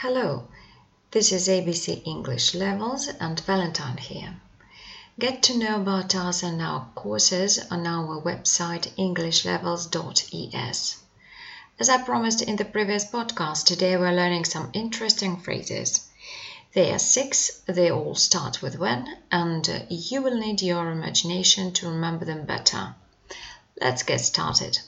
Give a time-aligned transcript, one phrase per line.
[0.00, 0.46] Hello,
[1.10, 4.38] this is ABC English Levels and Valentine here.
[5.18, 10.96] Get to know about us and our courses on our website englishlevels.es.
[11.78, 16.06] As I promised in the previous podcast, today we're learning some interesting phrases.
[16.74, 21.72] There are six, they all start with when, and uh, you will need your imagination
[21.72, 22.94] to remember them better.
[23.80, 24.78] Let's get started.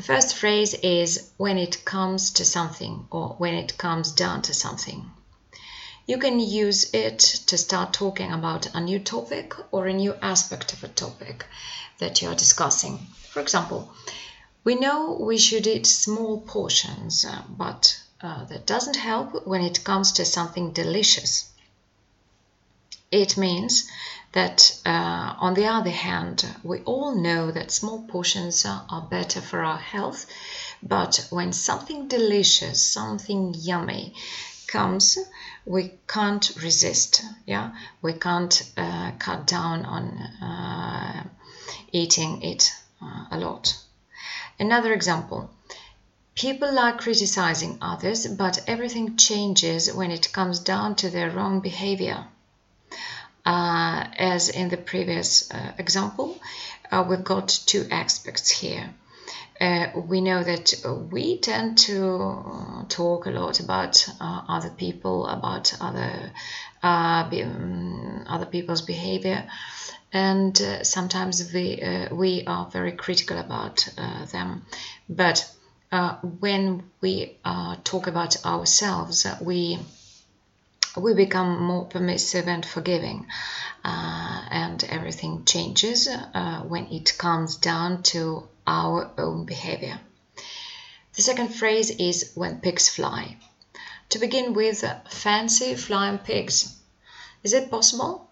[0.00, 4.54] The first phrase is when it comes to something or when it comes down to
[4.54, 5.10] something.
[6.06, 10.72] You can use it to start talking about a new topic or a new aspect
[10.72, 11.44] of a topic
[11.98, 13.08] that you are discussing.
[13.28, 13.92] For example,
[14.64, 19.84] we know we should eat small portions, uh, but uh, that doesn't help when it
[19.84, 21.50] comes to something delicious.
[23.12, 23.86] It means
[24.32, 29.62] that uh, on the other hand, we all know that small portions are better for
[29.62, 30.26] our health,
[30.82, 34.14] but when something delicious, something yummy
[34.68, 35.18] comes,
[35.66, 37.22] we can't resist.
[37.44, 37.72] Yeah,
[38.02, 41.24] we can't uh, cut down on uh,
[41.90, 42.70] eating it
[43.02, 43.76] uh, a lot.
[44.60, 45.50] Another example.
[46.36, 52.26] People like criticizing others, but everything changes when it comes down to their wrong behavior.
[53.50, 56.38] Uh, as in the previous uh, example,
[56.92, 58.94] uh, we've got two aspects here.
[59.60, 60.72] Uh, we know that
[61.10, 66.30] we tend to talk a lot about uh, other people, about other
[66.84, 69.44] uh, be, um, other people's behavior,
[70.12, 73.88] and sometimes we we are very critical about
[74.30, 74.64] them.
[75.08, 75.50] But
[76.38, 77.36] when we
[77.82, 79.80] talk about ourselves, we
[80.96, 83.26] we become more permissive and forgiving,
[83.84, 90.00] uh, and everything changes uh, when it comes down to our own behavior.
[91.14, 93.36] The second phrase is when pigs fly.
[94.10, 96.76] To begin with, fancy flying pigs.
[97.42, 98.28] Is it possible?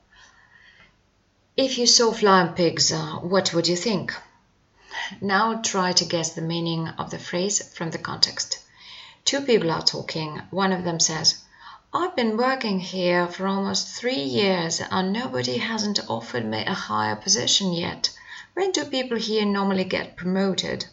[1.56, 4.14] If you saw flying pigs, uh, what would you think?
[5.20, 8.58] Now try to guess the meaning of the phrase from the context.
[9.24, 10.40] Two people are talking.
[10.50, 11.42] One of them says,
[11.90, 17.16] I've been working here for almost three years and nobody hasn't offered me a higher
[17.16, 18.10] position yet.
[18.52, 20.84] When do people here normally get promoted?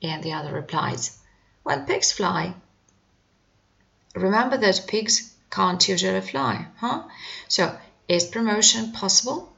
[0.00, 1.18] And the other replies,
[1.64, 2.54] When pigs fly.
[4.14, 7.08] Remember that pigs can't usually fly, huh?
[7.48, 7.76] So,
[8.06, 9.52] is promotion possible?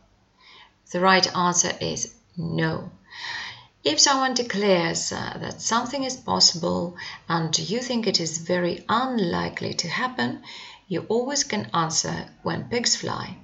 [0.90, 2.90] The right answer is no.
[3.82, 6.98] If someone declares uh, that something is possible
[7.30, 10.42] and you think it is very unlikely to happen,
[10.86, 13.38] you always can answer when pigs fly.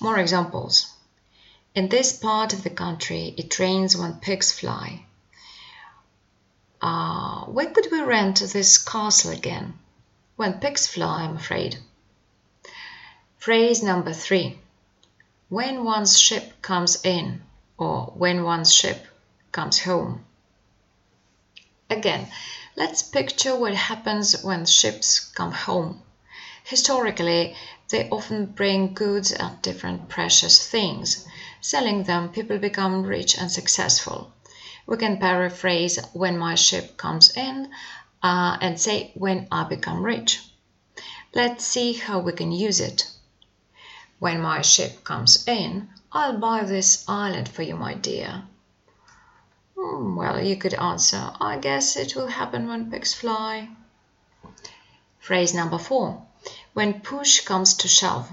[0.00, 0.92] More examples.
[1.74, 5.06] In this part of the country, it rains when pigs fly.
[6.82, 9.78] Uh, where could we rent this castle again?
[10.36, 11.78] When pigs fly, I'm afraid.
[13.38, 14.58] Phrase number three.
[15.48, 17.45] When one's ship comes in
[17.78, 19.06] or when one's ship
[19.52, 20.24] comes home.
[21.88, 22.28] Again,
[22.76, 26.02] let's picture what happens when ships come home.
[26.64, 27.56] Historically,
[27.90, 31.26] they often bring goods and different precious things.
[31.60, 34.32] Selling them, people become rich and successful.
[34.86, 37.70] We can paraphrase when my ship comes in
[38.22, 40.42] uh, and say when I become rich.
[41.34, 43.08] Let's see how we can use it.
[44.18, 48.44] When my ship comes in, I'll buy this island for you, my dear.
[49.78, 53.68] Hmm, well, you could answer, I guess it will happen when pigs fly.
[55.20, 56.26] Phrase number four,
[56.72, 58.32] when push comes to shove.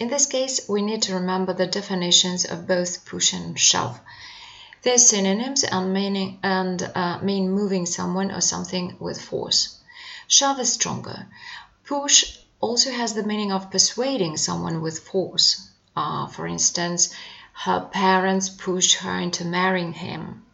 [0.00, 4.00] In this case, we need to remember the definitions of both push and shove.
[4.82, 9.78] They're synonyms and, meaning, and uh, mean moving someone or something with force.
[10.26, 11.28] Shove is stronger.
[11.84, 15.68] Push also has the meaning of persuading someone with force.
[15.94, 17.12] Uh, for instance,
[17.52, 20.46] her parents push her into marrying him.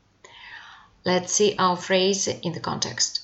[1.05, 3.21] Let's see our phrase in the context.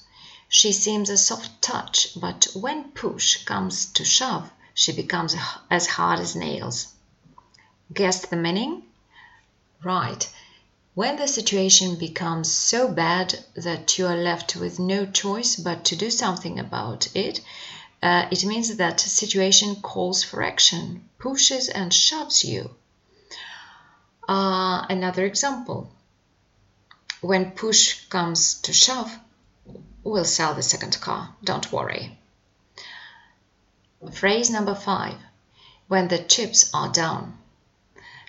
[0.48, 5.34] She seems a soft touch, but when push comes to shove, she becomes
[5.70, 6.88] as hard as nails.
[7.92, 8.82] Guess the meaning?
[9.82, 10.28] Right.
[10.94, 15.96] When the situation becomes so bad that you are left with no choice but to
[15.96, 17.40] do something about it,
[18.04, 22.70] uh, it means that situation calls for action, pushes and shoves you.
[24.28, 25.90] Uh, another example.
[27.22, 29.10] When push comes to shove,
[30.02, 32.18] we'll sell the second car, don't worry.
[34.12, 35.16] Phrase number five.
[35.88, 37.38] When the chips are down.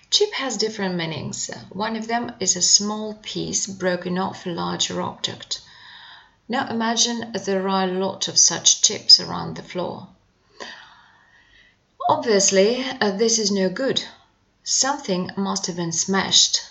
[0.10, 1.52] Chip has different meanings.
[1.70, 5.60] One of them is a small piece broken off a larger object.
[6.48, 10.10] Now imagine there are a lot of such chips around the floor.
[12.08, 14.04] Obviously, uh, this is no good.
[14.64, 16.62] Something must have been smashed.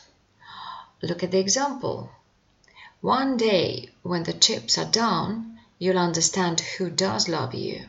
[1.03, 2.11] Look at the example.
[3.01, 7.89] One day, when the chips are down, you'll understand who does love you.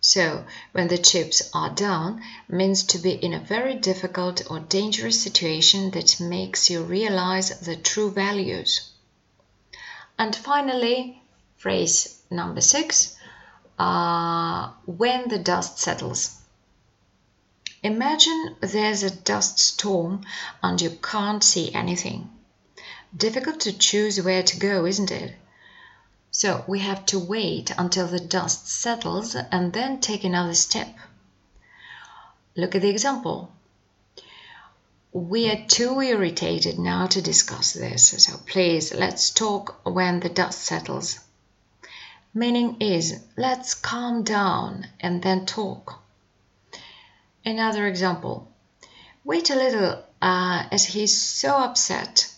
[0.00, 5.22] So, when the chips are down means to be in a very difficult or dangerous
[5.22, 8.91] situation that makes you realize the true values.
[10.18, 11.22] And finally,
[11.56, 13.16] phrase number six,
[13.78, 16.38] uh, when the dust settles.
[17.82, 20.24] Imagine there's a dust storm
[20.62, 22.30] and you can't see anything.
[23.16, 25.34] Difficult to choose where to go, isn't it?
[26.30, 30.96] So we have to wait until the dust settles and then take another step.
[32.56, 33.52] Look at the example.
[35.14, 40.62] We are too irritated now to discuss this, so please let's talk when the dust
[40.62, 41.18] settles.
[42.32, 46.02] Meaning is let's calm down and then talk.
[47.44, 48.48] Another example.
[49.22, 52.32] Wait a little uh, as he's so upset.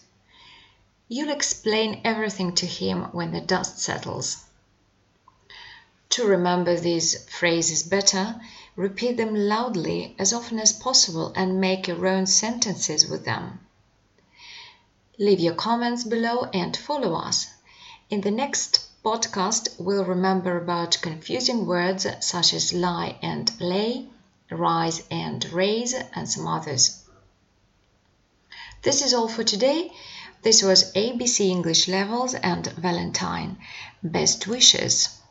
[1.06, 4.42] You'll explain everything to him when the dust settles.
[6.08, 8.40] To remember these phrases better,
[8.76, 13.60] repeat them loudly as often as possible and make your own sentences with them.
[15.18, 17.46] Leave your comments below and follow us.
[18.10, 24.08] In the next podcast, we'll remember about confusing words such as lie and lay,
[24.50, 27.02] rise and raise, and some others.
[28.82, 29.92] This is all for today.
[30.42, 33.56] This was ABC English Levels and Valentine.
[34.02, 35.20] Best wishes!